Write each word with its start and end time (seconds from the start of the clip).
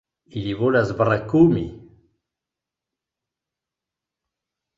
Ili 0.39 0.53
volas 0.61 0.93
brakumi! 1.01 1.61